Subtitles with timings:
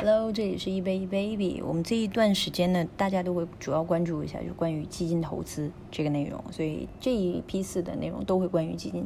[0.00, 1.60] Hello，这里是一杯一 baby。
[1.60, 9.04] 我们这一段时间呢，大家都会主要关注一下，就关于基金投资这个内容，所以这一批次的内容都会关于基金。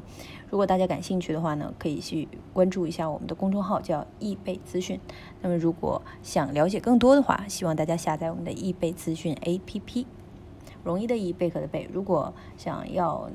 [0.51, 5.01] 如果大家感兴趣的话呢，可以去关注一下我们的公众号，叫易贝资讯。
[5.41, 10.05] 那么如果想了解更多的话，希望大家下载我们的易贝资讯 APP，
[10.85, 11.89] 容易的易，贝壳的贝。
[11.91, 13.31] 如果想要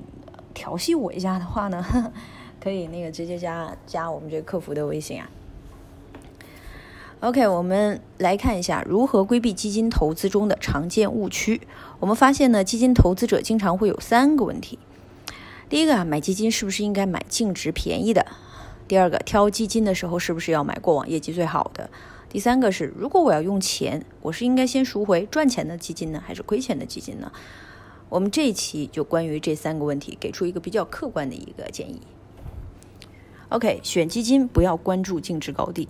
[0.53, 1.83] 调戏我一下的话呢，
[2.61, 5.27] 可以那个直接加加我们这个客服的微信啊。
[7.19, 11.59] OK，我们来看一下如何规避基金投资中的常见误区。
[11.99, 14.77] 我们发现呢，基金投资者经常会有三个问题：
[15.67, 18.27] 第一个啊，买基金是不是应该买净值便宜的？
[18.87, 21.89] 第二个，挑基金的时候是不是要买过往业绩最好的？
[22.29, 27.31] 第三个是，如果我要用钱，我是应该先赎回赚钱的基金呢，还是亏钱的基金呢？
[28.09, 31.99] 我们这一期就关于这三个问题，给出一个比较客观的一个建议。
[33.49, 35.89] OK，选基金不要关注净值高低。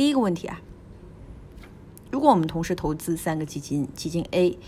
[0.00, 0.62] 第一个问题啊，
[2.10, 4.58] 如果我们同时投资三个基金，基金 A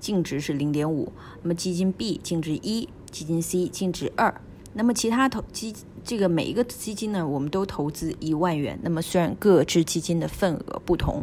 [0.00, 4.40] 净值是零点五，那么基金 B 净值一，基金 C 净值二，
[4.72, 8.80] 那么其他投基这个每一个基金呢，我们都投资一万元。
[8.82, 11.20] 那么虽然各支基金的份额不同，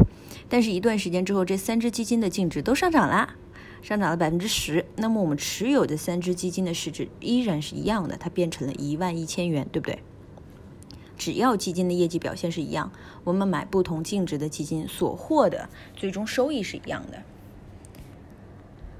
[0.47, 3.35] 但是一段时间之后，这三只基金的净值都上涨啦，
[3.81, 4.85] 上涨了百分之十。
[4.95, 9.99] 那么我们持有的三只基金的市值依然是一样的，它变成了一万一千元，对不对？
[11.17, 12.91] 只要基金的业绩表现是一样，
[13.23, 17.17] 我们买不同净值的基金所获的最终收益是一样的。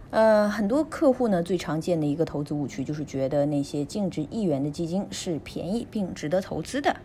[0.09, 6.95] 呃，很多客户呢最常见的一个投资误区就是觉得那些净值一元的基金是便宜并值得投资的，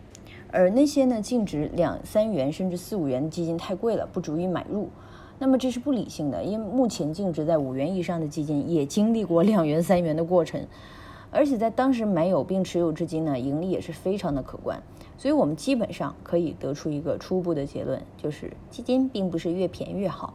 [0.50, 4.88] 而那些呢净值两三元甚至四五元的基金太贵了，不足以买入。
[5.40, 10.64] 那么这是不理性的，因为目前净值在五元以上的基金也经历过两元三元的过程。
[11.34, 14.80] 而且在当时买有并持有至今呢，盈利也是非常的可观，
[15.16, 20.34] 所以我们基本上可以得出一个初步的结论，就是基金并不是越便宜越好，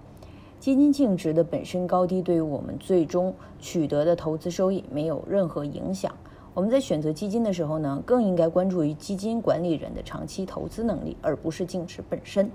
[0.59, 6.11] 基金净值的本身高低对于我们最终取得的投资收益没有任何影响。
[6.55, 12.49] 我们在选择基金的时候呢，更应该关注于基金管理人的长期投资能力，而不是净值本身。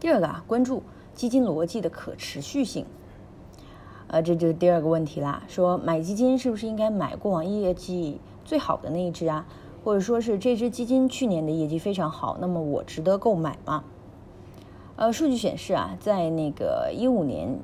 [0.00, 0.82] 第二个啊，关注
[1.14, 2.84] 基金逻辑的可持续性。
[4.12, 5.44] 呃，这就是第二个问题啦。
[5.46, 9.46] 说买基金是不是应该买过往业绩最好的那一只啊？
[9.84, 13.84] 或者说是这只基金去年的业绩非常好，那么我值得购买吗？
[14.96, 17.60] 呃，数据显示啊，在那个一五年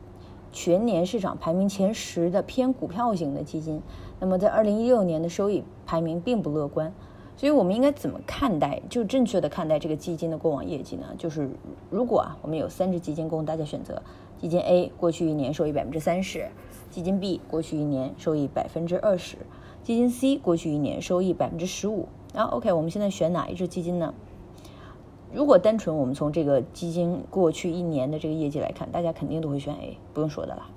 [0.53, 3.83] 全年市场排名前十的偏股票型的基金，
[4.21, 6.95] 那么在二零一六年的收益排名并不乐观。
[7.39, 8.81] 所以我们应该怎么看待？
[8.89, 11.05] 就正确的看待这个基金的过往业绩呢？
[11.19, 11.51] 就是
[11.91, 14.01] 如果啊，我们有三只基金供大家选择，
[14.41, 16.49] 基金 A 过去一年收益百分之三十，
[16.91, 19.37] 基金 B 过去一年收益百分之二十，
[19.83, 22.09] 基金 C 过去一年收益百分之十五。
[22.33, 24.15] 然后 OK，我们现在选哪一只基金呢？
[25.35, 30.69] 如果单纯我们从这个基金过去一年的这个业绩来看，大家肯定都会选 A，不用说的了。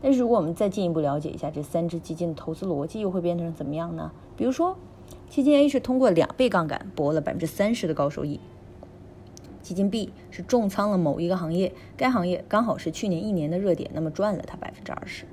[0.00, 4.10] 但是如果我们再进一步了解一下这三只基金的投资逻辑，又会变成怎么样呢？
[4.38, 4.78] 比如说。
[5.28, 8.40] 基金 A 是通过两倍杠杆博了百分之三十的高收益，
[9.62, 15.24] 基金 B 是重仓了某一个行业，该行业刚好是去年一年的热点，那么赚了它百分之二十。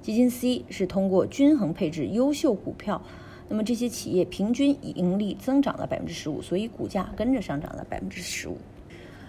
[0.00, 3.02] 基金 C 是通过均衡配置优秀股票，
[3.48, 8.58] 那么这些企业平均盈利增长了百分之十五，所以股价跟着上涨了百分之十五。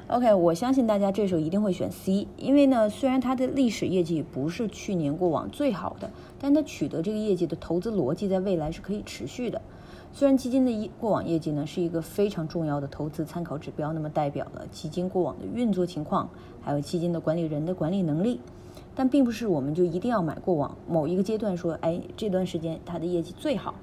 [0.07, 9.61] OK，我相信大家这时候一定会选 C，因为呢，虽然它的历史业绩不是去年过往最好的，但它取得这个业绩的投资逻辑在未来是可以持续的。
[10.15, 16.29] 虽然基金的一过往业绩呢是一个非常重要的投资参考指标，那么代表了基金过往的运作情况，
[16.61, 18.39] 还有基金的管理人的管理能力，
[18.93, 23.73] 但并不是我们就一定要买过往某一个阶段说，哎，这段时间它的业绩最好，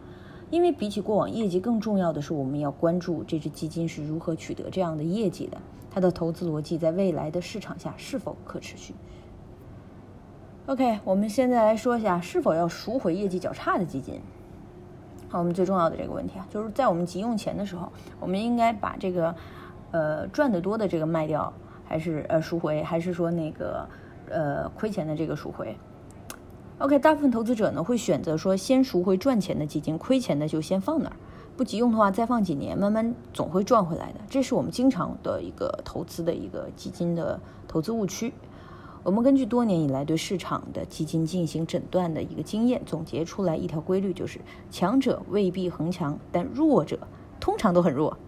[0.51, 5.59] 因为比起过往业绩更重要的是我们要关注这只基金是如何取得这样的业绩的，
[5.91, 8.95] 它的投资逻辑在未来的市场下是否可持续。
[10.67, 14.21] OK，我们现在来说一下是否要赎回业绩较差的基金。
[15.33, 19.33] 好，我们最重要的这个问题啊，就是在我们急用钱的时候，我们应该把这个，
[19.93, 21.53] 呃，赚得多的这个卖掉，
[21.87, 23.89] 还是呃赎回，还是说那个，
[24.29, 25.77] 呃，亏钱的这个赎回
[26.79, 31.15] ？OK，大部分投资者呢会选择说先赎回赚钱的基金，亏钱的就先放那儿，
[31.57, 34.21] 不急用的话再放几年，慢慢总会赚回来的。
[34.29, 37.39] 这是我们经常的一个投资的一个基金的
[37.69, 38.35] 投资误区。
[39.03, 46.99] 我们根据多年以来对市场的基金进行诊断的一个经验，总结出来一条规律，就是强者未必恒强，但弱者
[47.41, 48.19] 通常都很弱。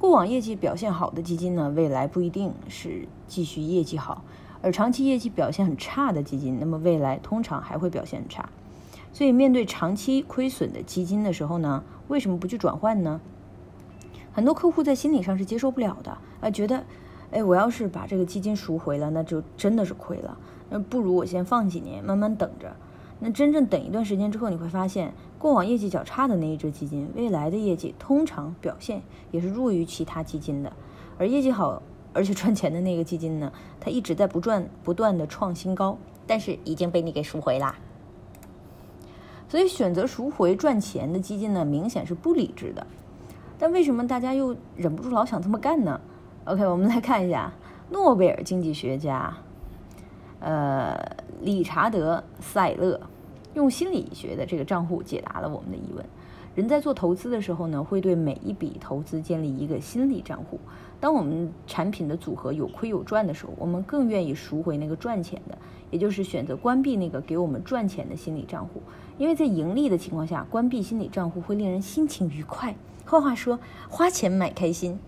[0.00, 4.24] 过往业绩表现好的基金呢，未来不一定是继续业绩好；
[4.60, 8.48] 而长期业绩表现很差的基金，那么未来通常还会表现很差。
[9.12, 13.20] 所以，面对长期亏损的基金的时候呢，为什么不去转换呢？
[14.32, 16.84] 很多客户在心理上是接受不了的，啊，觉得，
[17.32, 20.38] 哎，我要是把这个基金赎回了，那就真的是亏了。
[20.70, 22.76] 那不如我先放几年，慢慢等着。
[23.18, 30.72] 那真正等一段时间之后，你会发现，过往业绩较差的那一只基金，未来的业绩通常表现也是弱于其他基金的。
[31.18, 31.82] 而业绩好
[32.12, 35.96] 而且赚钱的那个基金呢，它一直在不断不断的创新高，
[36.26, 37.76] 但是已经被你给赎回啦。
[39.48, 42.86] 所以选择赎回赚钱的基金呢，明显是不理智的。
[43.58, 46.00] 但为什么大家又忍不住老想这么干呢
[46.44, 47.52] ？OK，我们来看一下
[47.90, 49.32] 诺贝尔经济学家，
[50.40, 50.98] 呃，
[51.40, 53.00] 理查德·塞勒
[53.54, 56.04] 用心理学的这个账户解答了我们的疑问。
[56.54, 60.58] 人在做投资的时候呢，会对每一笔投资建立一个心理账户。
[61.00, 65.56] 当我们产品的组合有亏有赚的时候，我们更愿意赎回那个赚钱的，
[65.90, 68.82] 也就是选择关闭那个给我们赚钱的心理账户。
[69.16, 72.74] 因为在盈利的情况下，关闭心理账户会令人心情愉快。
[73.06, 73.58] 换话说，
[73.88, 74.98] 花钱买开心。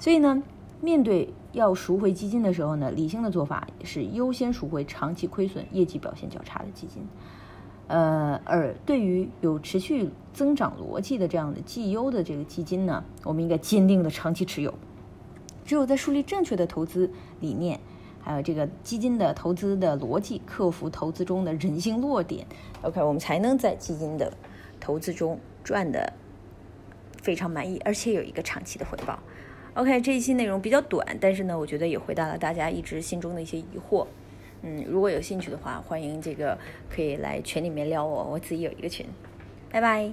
[0.00, 0.42] 所以呢，
[0.84, 7.02] 面对要赎回基金的时候呢，理性的做法是优先赎回长期亏损、业绩表现较差的基金。
[7.86, 14.74] 呃，而对于有持续增长逻辑的这样的绩优的这个基金呢，我们应该坚定的长期持有。
[15.64, 17.10] 只有在树立正确的投资
[17.40, 17.80] 理念，
[18.20, 22.46] 还有这个基金的投资的逻辑，克服投资中的人性弱点
[22.82, 24.30] ，OK，我们才能在基金的
[24.78, 26.12] 投资中赚的。
[27.22, 29.18] 非常满意，而且有一个长期的回报。
[29.74, 34.06] OK，这一期内容比较短，但是呢，我觉得也回答了大家一直心中的一些疑惑。
[34.62, 36.56] 嗯，如果有兴趣的话，欢迎这个
[36.88, 39.04] 可以来群里面撩我，我自己有一个群。
[39.70, 40.12] 拜拜。